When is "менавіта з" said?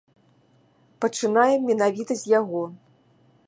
1.73-2.33